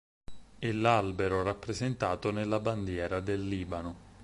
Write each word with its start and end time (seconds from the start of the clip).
È 0.57 0.71
l'albero 0.71 1.43
rappresentato 1.43 2.31
nella 2.31 2.59
bandiera 2.59 3.19
del 3.19 3.47
Libano. 3.47 3.95